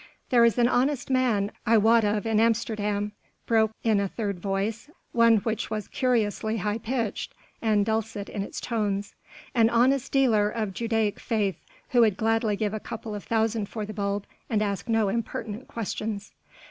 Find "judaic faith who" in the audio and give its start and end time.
10.73-11.99